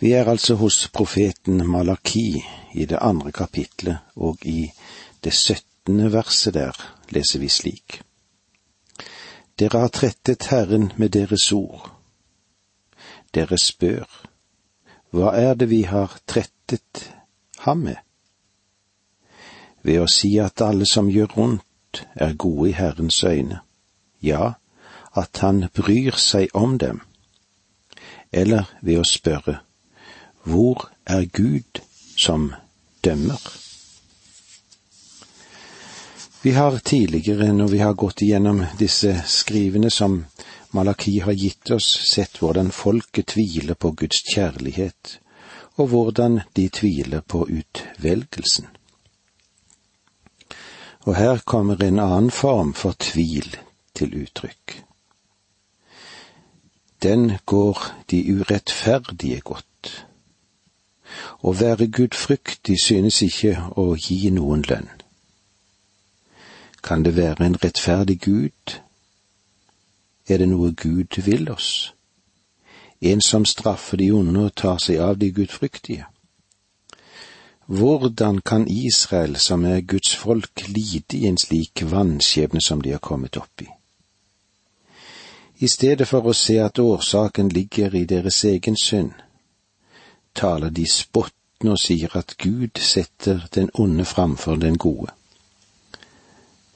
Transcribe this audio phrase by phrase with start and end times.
[0.00, 4.70] Vi er altså hos profeten Malaki i det andre kapitlet, og i
[5.24, 6.78] det syttende verset der
[7.10, 8.00] leser vi slik.
[9.58, 11.90] Dere har trettet Herren med deres ord.
[13.34, 14.06] Dere spør,
[15.10, 17.10] hva er det vi har trettet
[17.66, 17.98] ham med?
[19.82, 23.62] Ved å si at alle som gjør vondt, er gode i Herrens øyne,
[24.22, 24.52] ja,
[25.16, 27.00] at han bryr seg om dem,
[28.30, 29.58] eller ved å spørre,
[30.48, 31.80] hvor er Gud
[32.16, 32.54] som
[33.04, 33.40] dømmer?
[36.42, 40.24] Vi har tidligere, når vi har gått igjennom disse skrivene som
[40.70, 45.18] Malaki har gitt oss, sett hvordan folket tviler på Guds kjærlighet,
[45.76, 48.68] og hvordan de tviler på utvelgelsen.
[51.08, 53.56] Og her kommer en annen form for tvil
[53.96, 54.82] til uttrykk.
[57.02, 57.78] Den går
[58.10, 59.67] de urettferdige godt.
[61.42, 64.90] Å være gudfryktig synes ikke å gi noen lønn.
[66.82, 68.78] Kan det være en rettferdig Gud?
[70.28, 71.92] Er det noe Gud vil oss?
[73.00, 76.06] En som straffer de onde og tar seg av de gudfryktige?
[77.68, 83.02] Hvordan kan Israel, som er Guds folk, lide i en slik vannskjebne som de har
[83.04, 83.68] kommet opp i?
[85.60, 89.12] I stedet for å se at årsaken ligger i deres egen synd,
[90.38, 95.10] taler de spottende og sier at Gud setter den onde framfor den gode.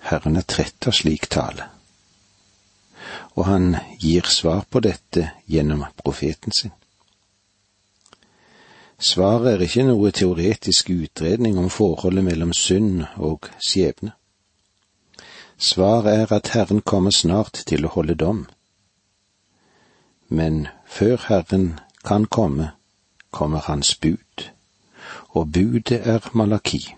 [0.02, 1.68] Herren er trett av slik tale,
[3.38, 6.74] og han gir svar på dette gjennom profeten sin.
[9.02, 14.12] Svaret er ikke noe teoretisk utredning om forholdet mellom synd og skjebne.
[15.58, 18.44] Svaret er at Herren kommer snart til å holde dom.
[20.28, 22.72] Men før Herren kan komme,
[23.33, 24.50] kommer hans bud,
[25.28, 26.94] og budet er Malaki.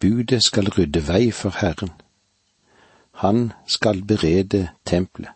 [0.00, 1.90] Budet skal rydde vei for Herren.
[3.24, 5.32] Han skal berede tempelet,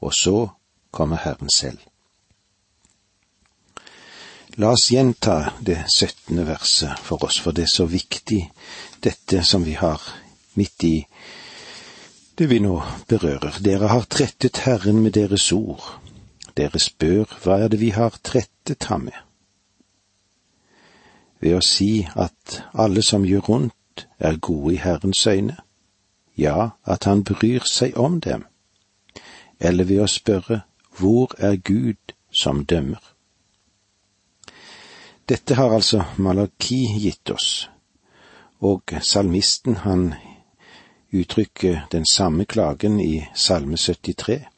[0.00, 0.48] og så
[0.90, 1.78] kommer Herren selv.
[4.60, 8.42] La oss gjenta det syttende verset for oss, for det er så viktig,
[9.00, 10.02] dette som vi har
[10.60, 10.96] midt i
[12.38, 12.76] det vi nå
[13.08, 13.56] berører.
[13.64, 16.01] Dere har trettet Herren med deres ord,
[16.56, 19.18] dere spør hva er det vi har trettet ham med?
[21.42, 25.56] Ved å si at alle som gjør rundt er gode i Herrens øyne,
[26.38, 28.44] ja, at han bryr seg om dem,
[29.60, 30.62] eller ved å spørre
[30.98, 33.02] hvor er Gud som dømmer?
[35.28, 37.68] Dette har altså Malaki gitt oss,
[38.60, 40.12] og salmisten han
[41.12, 44.51] uttrykker den samme klagen i Salme 73.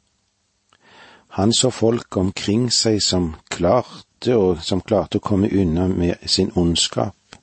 [1.34, 6.52] Han så folk omkring seg som klarte, og som klarte å komme unna med sin
[6.54, 7.38] ondskap,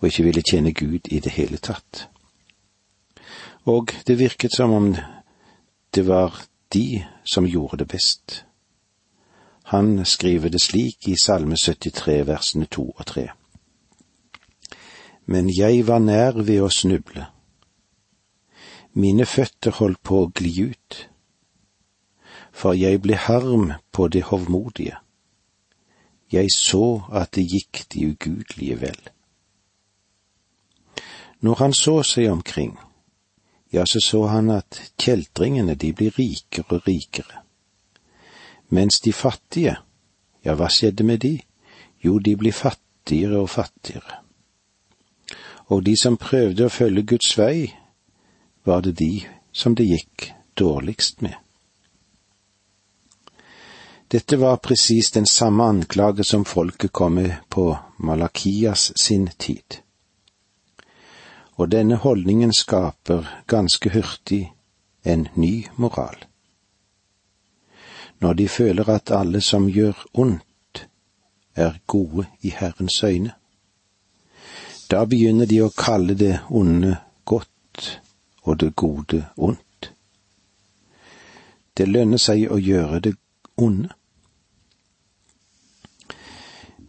[0.00, 2.06] og ikke ville tjene Gud i det hele tatt.
[3.68, 4.88] Og det virket som om
[5.92, 6.40] det var
[6.72, 8.38] de som gjorde det best.
[9.76, 13.28] Han skriver det slik i Salme 73, versene to og tre.
[15.28, 17.28] Men jeg var nær ved å snuble.
[18.96, 21.11] Mine føtter holdt på å gli ut
[22.52, 24.96] for jeg ble harm på det hovmodige.
[26.32, 29.00] Jeg så at det gikk de ugudelige vel.
[31.40, 32.78] Når han så seg omkring,
[33.72, 37.42] ja, så så han at kjeltringene, de blir rikere og rikere.
[38.68, 39.76] Mens de fattige,
[40.44, 41.38] ja, hva skjedde med de?
[42.04, 44.20] Jo, de blir fattigere og fattigere.
[45.72, 47.72] Og de som prøvde å følge Guds vei,
[48.64, 51.34] var det de som det gikk dårligst med.
[54.12, 59.78] Dette var presis den samme anklage som folket kom med på Malakias sin tid.
[61.56, 64.52] Og denne holdningen skaper ganske hurtig
[65.02, 66.16] en ny moral.
[68.18, 70.84] Når de føler at alle som gjør ondt,
[71.56, 73.32] er gode i Herrens øyne,
[74.90, 77.88] da begynner de å kalle det onde godt
[78.42, 79.92] og det gode ondt.
[81.76, 83.16] Det lønner seg å gjøre det
[83.56, 83.88] onde.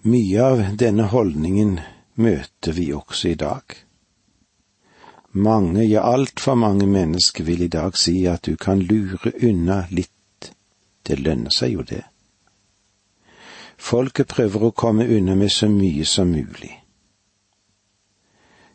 [0.04, 1.78] Mye av denne holdningen
[2.20, 3.76] møter vi også i dag.
[5.32, 10.52] Mange, ja altfor mange mennesker vil i dag si at du kan lure unna litt,
[11.08, 12.02] det lønner seg jo det.
[13.80, 16.74] Folket prøver å komme unna med så mye som mulig.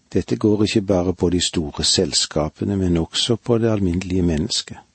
[0.08, 4.87] Dette går ikke bare på de store selskapene, men også på det alminnelige mennesket.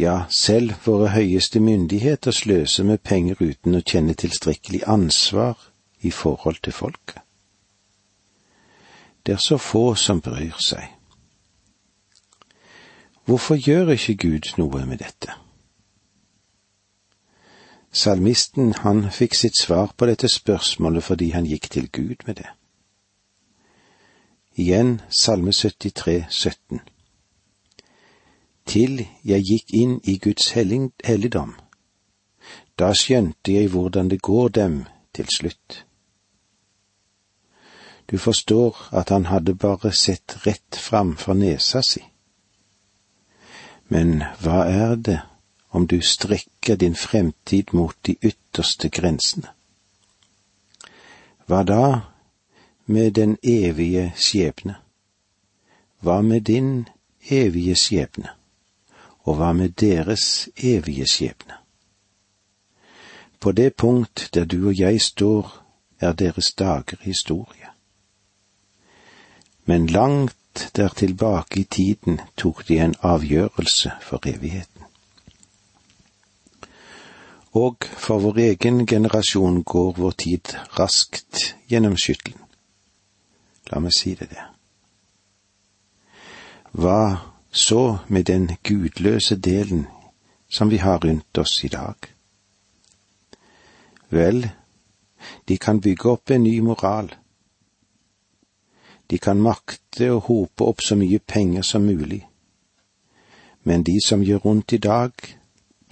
[0.00, 5.58] Ja, selv våre høyeste myndigheter sløser med penger uten å kjenne tilstrekkelig ansvar
[6.00, 7.20] i forhold til folket.
[9.26, 10.86] Det er så få som bryr seg.
[13.28, 15.34] Hvorfor gjør ikke Gud noe med dette?
[17.92, 22.48] Salmisten han fikk sitt svar på dette spørsmålet fordi han gikk til Gud med det.
[24.56, 26.80] Igjen Salme 73, 17.
[28.70, 31.56] Til jeg gikk inn i Guds helligdom,
[32.78, 34.76] da skjønte jeg hvordan det går dem
[35.14, 35.84] til slutt.
[38.10, 42.04] Du forstår at han hadde bare sett rett framfor nesa si.
[43.90, 45.18] Men hva er det
[45.70, 49.48] om du strekker din fremtid mot de ytterste grensene.
[51.46, 52.00] Hva da
[52.86, 54.74] med den evige skjebne?
[56.02, 56.88] Hva med din
[57.30, 58.39] evige skjebne?
[59.24, 61.54] Og hva med deres evige skjebne?
[63.40, 65.56] På det punkt der du og jeg står,
[66.00, 67.68] er deres dager historie.
[69.64, 74.80] Men langt der tilbake i tiden tok de en avgjørelse for evigheten
[77.52, 82.38] og for vår egen generasjon går vår tid raskt gjennom skyttelen.
[83.70, 84.44] La meg si det, det.
[86.78, 89.86] Hva så med den gudløse delen
[90.48, 91.94] som vi har rundt oss i dag?
[94.10, 94.50] Vel,
[95.48, 97.14] de kan bygge opp en ny moral.
[99.10, 102.22] De kan makte å hope opp så mye penger som mulig.
[103.62, 105.12] Men de som gjør rundt i dag,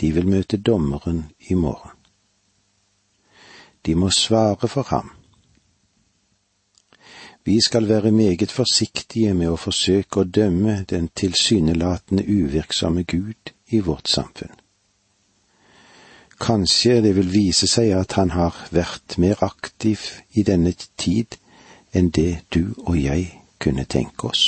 [0.00, 1.94] de vil møte dommeren i morgen.
[3.86, 5.17] De må svare for ham.
[7.48, 13.78] Vi skal være meget forsiktige med å forsøke å dømme den tilsynelatende uvirksomme Gud i
[13.86, 14.52] vårt samfunn.
[16.40, 20.04] Kanskje det vil vise seg at han har vært mer aktiv
[20.36, 21.38] i denne tid
[21.96, 23.24] enn det du og jeg
[23.56, 24.44] kunne tenke oss.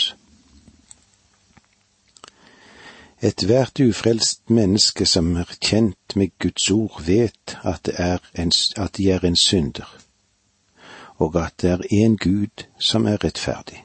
[3.22, 9.08] Ethvert ufrelst menneske som er kjent med Guds ord, vet at, er en, at de
[9.16, 9.88] er en synder,
[11.20, 13.84] og at det er én Gud som er rettferdig.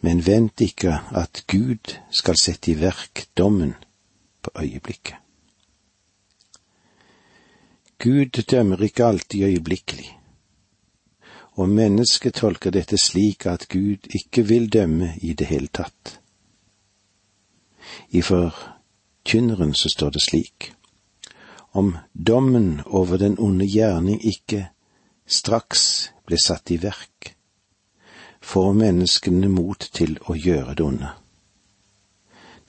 [0.00, 3.74] Men vent ikke at Gud skal sette i verk dommen
[4.42, 5.16] på øyeblikket.
[7.98, 10.18] Gud dømmer ikke alltid øyeblikkelig,
[11.52, 16.20] og mennesket tolker dette slik at Gud ikke vil dømme i det hele tatt.
[18.10, 20.72] I Forkynneren så står det slik
[21.72, 21.96] om
[22.28, 24.68] dommen over den onde gjerning ikke
[25.26, 27.34] straks ble satt i verk,
[28.40, 31.10] for menneskene mot til å gjøre det onde.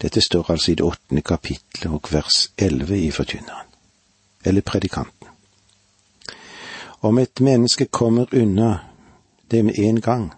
[0.01, 3.69] Dette står altså i det åttende kapitlet og vers elleve i Forkynneren,
[4.45, 5.27] eller Predikanten.
[7.01, 8.79] Om et menneske kommer unna
[9.51, 10.33] det med en gang,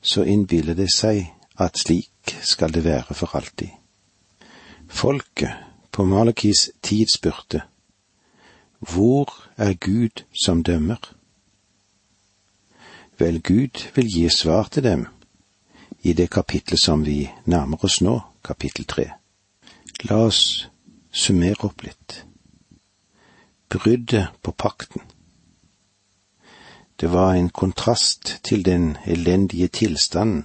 [0.00, 1.24] så innbiller det seg
[1.58, 3.70] at slik skal det være for alltid.
[4.88, 5.52] Folket
[5.92, 7.62] på Malakis tid spurte,
[8.78, 11.14] Hvor er Gud som dømmer?
[13.18, 15.06] Vel, Gud vil gi svar til dem
[16.02, 19.10] i det kapitlet som vi nærmer oss nå, kapittel tre.
[20.06, 20.70] La oss
[21.10, 22.22] summere opp litt.
[23.68, 25.02] Bruddet på pakten.
[27.00, 30.44] Det var en kontrast til den elendige tilstanden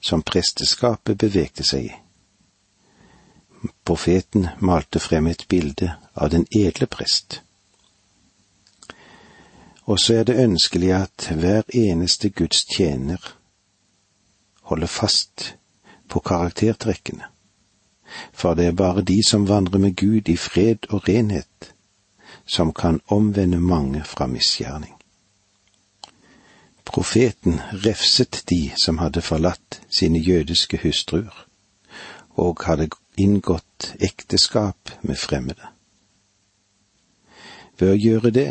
[0.00, 1.94] som presteskapet bevegde seg i.
[3.84, 7.42] Profeten malte frem et bilde av den edle prest.
[9.88, 13.36] Og så er det ønskelig at hver eneste Guds tjener
[14.68, 15.56] holder fast
[16.08, 17.24] på karaktertrekkene,
[18.32, 21.72] for det er bare de som vandrer med Gud i fred og renhet,
[22.46, 24.94] som kan omvende mange fra misgjerning.
[26.84, 31.44] Profeten refset de som hadde forlatt sine jødiske hustruer
[32.36, 35.72] og hadde inngått ekteskap med fremmede.
[37.78, 38.50] Ved å gjøre det,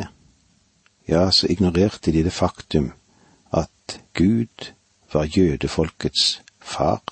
[1.08, 2.92] ja, så ignorerte de det faktum
[3.54, 4.74] at Gud
[5.14, 7.04] var jødefolkets far,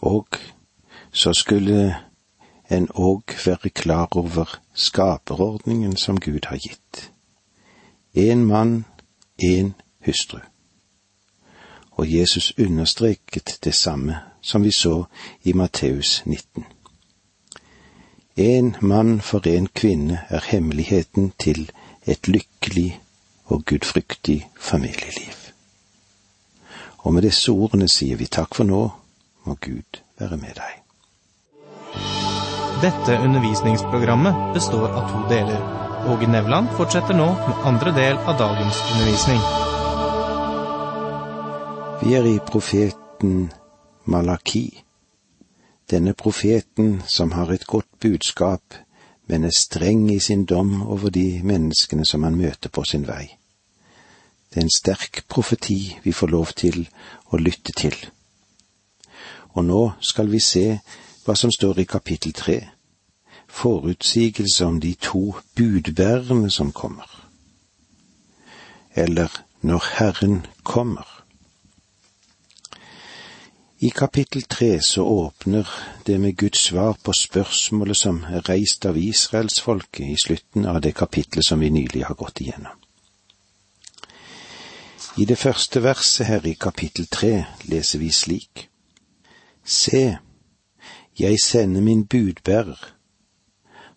[0.00, 0.28] og
[1.12, 1.96] så skulle
[2.70, 7.10] en òg være klar over skaperordningen som Gud har gitt.
[8.14, 8.84] En mann,
[9.38, 10.38] en hustru.
[11.90, 15.04] Og Jesus understreket det samme som vi så
[15.44, 16.64] i Matteus 19.
[18.36, 21.70] En mann for en kvinne er hemmeligheten til
[22.06, 23.00] et lykkelig
[23.52, 25.38] og gudfryktig familieliv.
[26.98, 28.82] Og med disse ordene sier vi takk for nå,
[29.44, 30.78] må Gud være med deg.
[32.82, 35.60] Dette undervisningsprogrammet består av to deler.
[36.10, 39.42] Åge Nevland fortsetter nå med andre del av dagens undervisning.
[42.02, 43.52] Vi er i profeten
[44.10, 44.64] Malaki.
[45.90, 48.74] Denne profeten som har et godt budskap,
[49.26, 53.28] men er streng i sin dom over de menneskene som han møter på sin vei.
[54.50, 56.88] Det er en sterk profeti vi får lov til
[57.32, 57.96] å lytte til.
[59.54, 60.66] Og nå skal vi se
[61.24, 62.58] hva som står i kapittel tre,
[63.48, 67.08] forutsigelse om de to budbærerne som kommer.
[68.94, 69.28] Eller
[69.60, 71.21] når Herren kommer.
[73.82, 75.68] I kapittel tre så åpner
[76.06, 80.92] det med Guds svar på spørsmålet som er reist av israelsfolket i slutten av det
[80.94, 82.78] kapitlet som vi nylig har gått igjennom.
[85.18, 87.32] I det første verset her i kapittel tre
[87.66, 88.68] leser vi slik.
[89.64, 90.04] Se,
[91.18, 92.78] jeg sender min budbærer.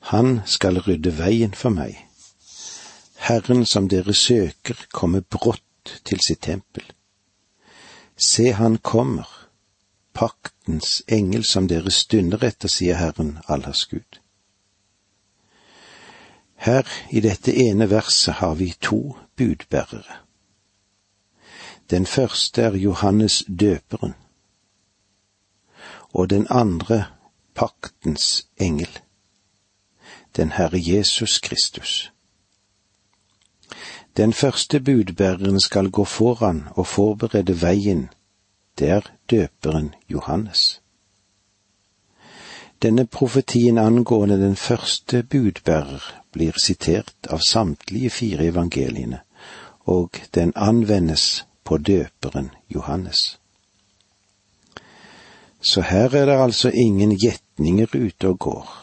[0.10, 1.94] Han skal rydde veien for meg.
[3.22, 6.90] Herren som dere søker, kommer brått til sitt tempel.
[8.18, 9.30] Se, han kommer,
[10.16, 14.20] paktens engel som dere stunder etter, sier Herren, Allahs Gud.
[16.56, 20.22] Her i dette ene verset har vi to budbærere.
[21.90, 24.16] Den første er Johannes døperen
[26.16, 27.06] og den andre
[27.56, 29.00] paktens engel,
[30.36, 32.12] den Herre Jesus Kristus.
[34.18, 38.10] Den første budbæreren skal gå foran og forberede veien,
[38.80, 40.82] det er døperen Johannes.
[42.82, 49.22] Denne profetien angående den første budbærer blir sitert av samtlige fire evangeliene,
[49.86, 53.40] og den anvendes på døperen Johannes.
[55.62, 58.74] Så her er det altså ingen gjetninger ute og går.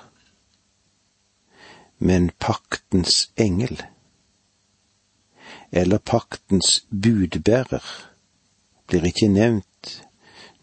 [1.99, 3.82] Men paktens engel,
[5.72, 7.84] eller paktens budbærer,
[8.87, 9.66] blir ikke nevnt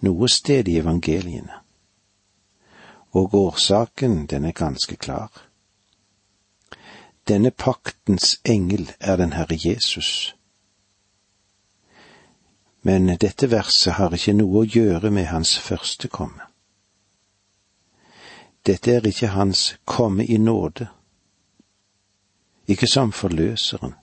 [0.05, 1.61] noe sted i evangeliene.
[3.11, 5.31] Og årsaken, den er ganske klar.
[7.27, 10.35] Denne paktens engel er den Herre Jesus
[12.81, 16.45] men dette verset har ikke noe å gjøre med hans første komme.
[18.65, 20.87] Dette er ikke hans komme i nåde,
[22.69, 23.95] ikke som forløseren,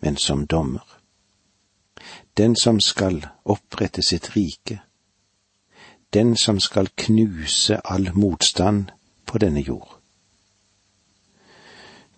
[0.00, 1.01] men som dommer.
[2.36, 4.80] Den som skal opprette sitt rike,
[6.12, 8.92] den som skal knuse all motstand
[9.26, 9.98] på denne jord.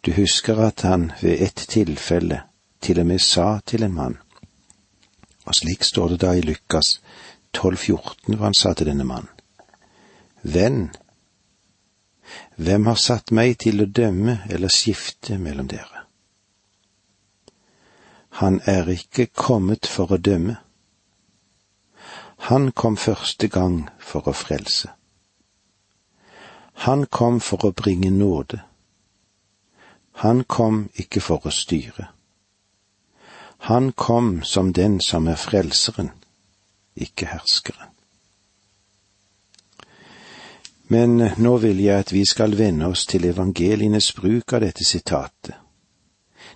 [0.07, 2.43] Du husker at han ved ett tilfelle
[2.81, 4.19] til og med sa til en mann,
[5.45, 7.01] og slik står det da i Lukas
[7.57, 9.31] 12,14 hvor han sa til denne mannen.
[10.43, 10.91] Venn,
[12.57, 15.94] hvem har satt meg til å dømme eller skifte mellom dere?
[18.41, 20.57] Han er ikke kommet for å dømme.
[22.51, 24.91] Han kom første gang for å frelse.
[26.87, 28.59] Han kom for å bringe nåde.
[30.25, 32.11] Han kom ikke for å styre.
[33.71, 36.11] Han kom som den som er frelseren,
[36.95, 37.95] ikke herskeren.
[40.93, 45.55] Men nå vil jeg at vi skal venne oss til evangelienes bruk av dette sitatet,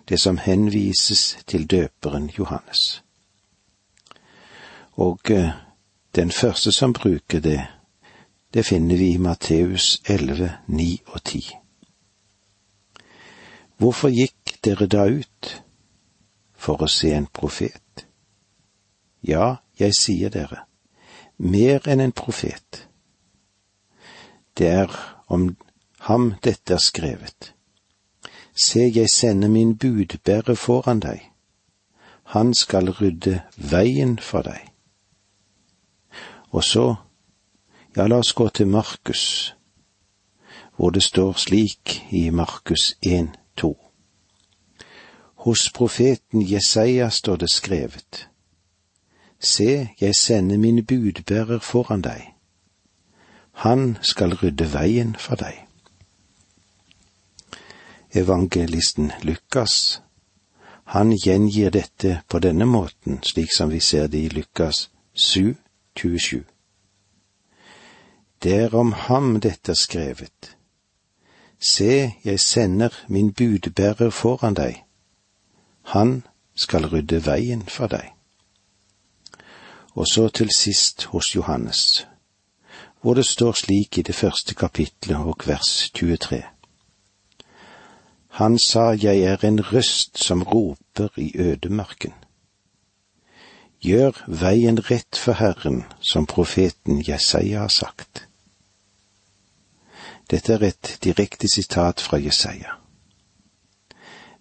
[0.08, 3.02] det som henvises til døperen Johannes.
[4.92, 5.50] Og eh,
[6.14, 7.60] den første som bruker det,
[8.54, 11.44] det finner vi i Matteus 11, 9 og 10.
[13.78, 15.62] Hvorfor gikk dere da ut?
[16.58, 18.04] for å se en profet.
[19.22, 20.64] Ja, jeg sier dere,
[21.38, 22.84] mer enn en profet.
[24.58, 24.94] Det er
[25.30, 25.52] om
[26.08, 27.52] ham dette er skrevet.
[28.62, 31.20] Se, jeg sender min budbærer foran deg.
[32.24, 34.64] Han skal rydde veien for deg.
[36.50, 36.94] Og så,
[37.96, 39.54] ja, la oss gå til Markus,
[40.76, 43.78] hvor det står slik i Markus 1, 2.
[45.34, 48.28] Hos profeten Jesaja står det skrevet.
[49.40, 52.34] Se, jeg sender min budbærer foran deg.
[53.52, 55.67] Han skal rydde veien for deg.
[58.14, 60.02] Evangelisten Lukas,
[60.84, 65.56] han gjengir dette på denne måten, slik som vi ser det i Lukas 7,
[65.96, 66.44] 27.
[68.42, 70.56] Det er om ham dette er skrevet.
[71.60, 74.84] Se, jeg sender min budbærer foran deg
[75.88, 76.22] han
[76.54, 78.12] skal rydde veien for deg.
[79.96, 82.06] Og så til sist hos Johannes.
[83.00, 86.42] hvor det står slik i det første kapitlet og vers 23.
[88.38, 92.12] Han sa, Jeg er en røst som roper i ødemarken.
[93.82, 98.28] Gjør veien rett for Herren, som profeten Jesaja har sagt.
[100.30, 102.78] Dette er et direkte sitat fra Jesaja.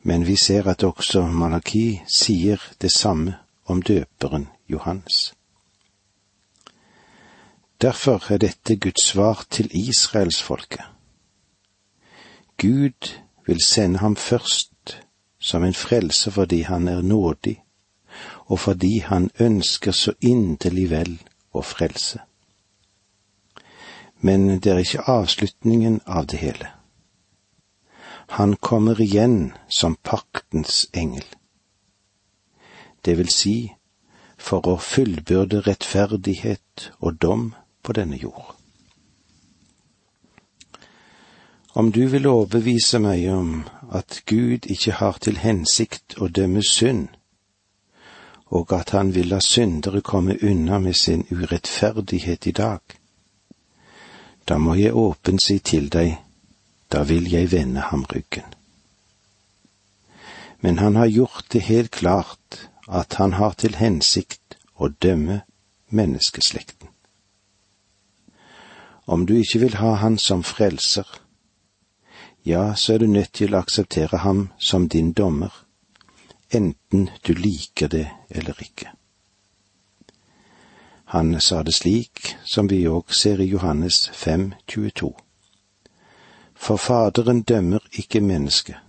[0.03, 3.33] Men vi ser at også Malaki sier det samme
[3.65, 5.33] om døperen Johannes.
[7.81, 10.85] Derfor er dette Guds svar til israelsfolket.
[12.61, 14.99] Gud vil sende ham først
[15.39, 17.63] som en frelse fordi han er nådig,
[18.45, 21.13] og fordi han ønsker så inderlig vel
[21.53, 22.19] å frelse.
[24.19, 26.71] Men det er ikke avslutningen av det hele.
[28.27, 31.25] Han kommer igjen som paktens engel.
[33.05, 33.57] Det vil si
[34.37, 38.56] for å fullbyrde rettferdighet og dom på denne jord.
[41.77, 43.49] Om du vil overbevise meg om
[43.93, 47.11] at Gud ikke har til hensikt å dømme synd,
[48.49, 52.81] og at han vil la syndere komme unna med sin urettferdighet i dag,
[54.49, 56.15] da må jeg åpent si til deg,
[56.89, 58.49] da vil jeg vende ham ryggen.
[60.65, 62.57] Men han har gjort det helt klart
[62.89, 65.43] at han har til hensikt å dømme
[65.93, 66.89] menneskeslekten.
[69.05, 71.05] Om du ikke vil ha han som frelser,
[72.47, 75.51] ja, så er du nødt til å akseptere ham som din dommer,
[76.49, 78.91] enten du liker det eller ikke.
[81.11, 85.11] Han sa det slik som vi òg ser i Johannes 5, 22.
[86.55, 88.79] For Faderen dømmer ikke mennesket,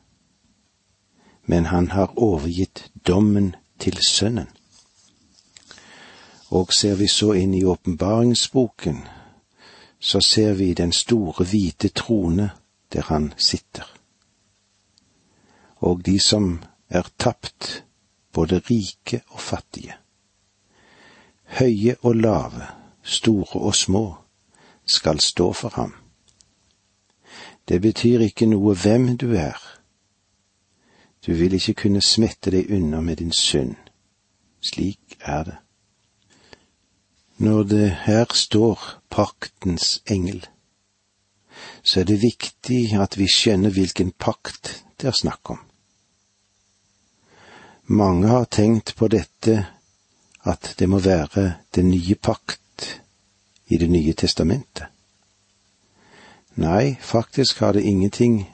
[1.46, 4.48] men han har overgitt dommen til Sønnen.
[6.50, 9.02] Og ser vi så inn i åpenbaringsboken,
[10.00, 12.50] så ser vi den store hvite trone
[12.92, 13.94] der han sitter.
[15.76, 17.84] Og de som er tapt,
[18.32, 19.94] både rike og fattige.
[21.44, 22.66] Høye og lave,
[23.02, 24.14] store og små,
[24.86, 25.94] skal stå for ham.
[27.68, 29.58] Det betyr ikke noe hvem du er.
[31.26, 33.76] Du vil ikke kunne smette deg unna med din synd.
[34.64, 35.56] Slik er det.
[37.38, 40.46] Når det her står paktens engel,
[41.82, 45.60] så er det viktig at vi skjønner hvilken pakt det er snakk om.
[47.88, 49.62] Mange har tenkt på dette
[50.44, 52.62] at det må være den nye pakt
[53.68, 54.86] i Det nye testamentet.
[56.54, 58.48] Nei, faktisk har det ingenting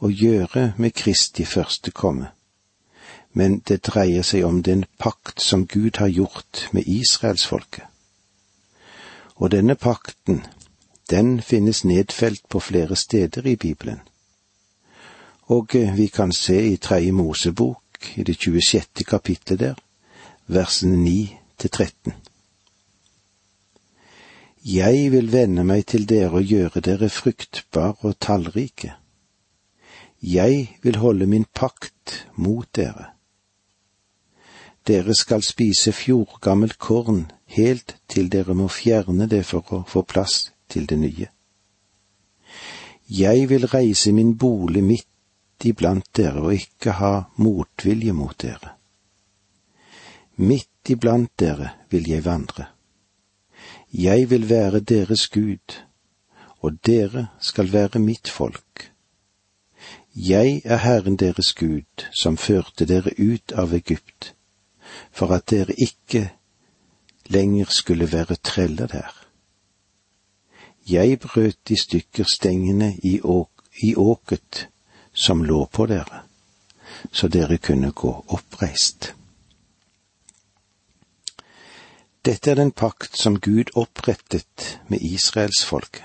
[0.00, 2.30] å gjøre med Kristi første komme,
[3.32, 7.84] men det dreier seg om den pakt som Gud har gjort med israelsfolket.
[9.36, 10.42] Og denne pakten,
[11.10, 14.00] den finnes nedfelt på flere steder i Bibelen.
[15.46, 17.82] Og eh, vi kan se i Tredje Mosebok,
[18.16, 19.04] i det 26.
[19.06, 19.74] kapitlet der,
[20.46, 22.12] versene 9 til 13.
[24.64, 28.94] Jeg vil vende meg til dere og gjøre dere fruktbare og tallrike.
[30.22, 33.12] Jeg vil holde min pakt mot dere.
[34.86, 40.55] Dere skal spise fjordgammelt korn helt til dere må fjerne det for å få plass
[40.68, 41.28] til det nye.
[43.08, 48.74] Jeg vil reise min bolig midt iblant dere og ikke ha motvilje mot dere.
[50.36, 52.66] Midt iblant dere vil jeg vandre.
[53.92, 55.82] Jeg vil være deres Gud,
[56.60, 58.92] og dere skal være mitt folk.
[60.16, 64.34] Jeg er Herren deres Gud, som førte dere ut av Egypt,
[65.12, 66.30] for at dere ikke
[67.28, 69.25] lenger skulle være treller der.
[70.88, 73.50] Jeg brøt i stykker stengene i, åk,
[73.82, 74.68] i åket
[75.12, 76.20] som lå på dere,
[77.10, 79.14] så dere kunne gå oppreist.
[82.26, 86.04] Dette er den pakt som Gud opprettet med israelsfolket.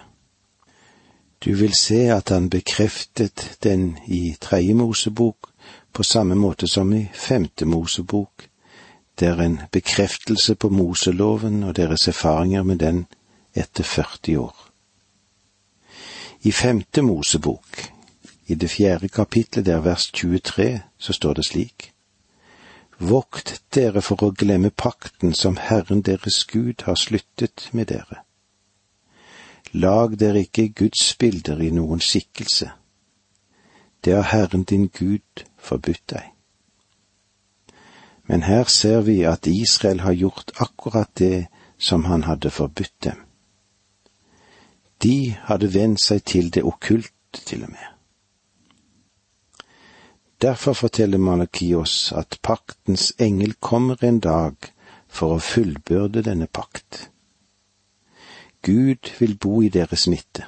[1.45, 5.49] Du vil se at han bekreftet den i Tredje Mosebok
[5.93, 8.49] på samme måte som i Femte Mosebok.
[9.19, 13.05] Det er en bekreftelse på Moseloven og deres erfaringer med den
[13.53, 14.70] etter 40 år.
[16.43, 17.91] I femte Mosebok,
[18.45, 21.91] i det fjerde kapitlet der vers 23, så står det slik.
[22.97, 28.23] Vokt dere for å glemme pakten som Herren deres Gud har sluttet med dere.
[29.73, 32.71] Lag dere ikke Guds bilder i noen skikkelse.
[34.01, 36.25] Det har Herren din Gud forbudt deg.
[38.25, 43.21] Men her ser vi at Israel har gjort akkurat det som han hadde forbudt dem.
[45.03, 47.87] De hadde vent seg til det okkulte til og med.
[50.41, 54.55] Derfor forteller Malaki oss at paktens engel kommer en dag
[55.07, 57.09] for å fullbyrde denne pakt.
[58.65, 60.45] Gud vil bo i deres midte,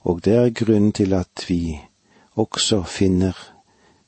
[0.00, 1.78] og det er grunnen til at vi
[2.36, 3.36] også finner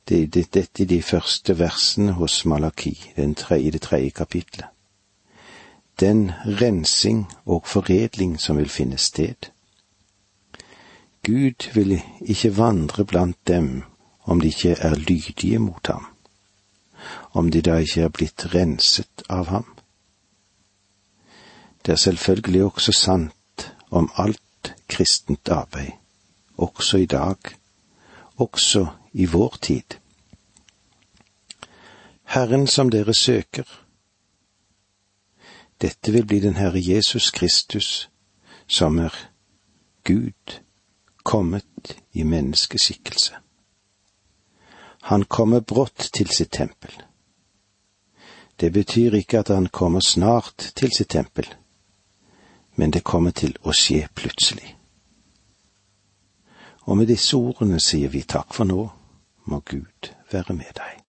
[0.09, 4.78] dette i de første versene hos Malaki i det tredje kapitlet.
[6.01, 6.31] Den
[6.61, 9.51] rensing og foredling som vil finne sted.
[11.27, 13.83] Gud vil ikke vandre blant dem
[14.25, 16.07] om de ikke er lydige mot ham,
[17.33, 19.67] om de da ikke er blitt renset av ham.
[21.87, 25.93] Det er selvfølgelig også sant om alt kristent arbeid,
[26.57, 27.37] også i dag,
[28.37, 29.99] også i vår tid.
[32.25, 33.65] Herren som dere søker.
[35.81, 38.11] Dette vil bli den Herre Jesus Kristus,
[38.67, 39.15] som er
[40.05, 40.61] Gud,
[41.23, 43.35] kommet i menneskeskikkelse.
[45.01, 46.93] Han kommer brått til sitt tempel.
[48.61, 51.47] Det betyr ikke at han kommer snart til sitt tempel,
[52.75, 54.75] men det kommer til å skje plutselig.
[56.89, 58.89] Og med disse ordene sier vi takk for nå,
[59.45, 61.05] må Gud være med deg.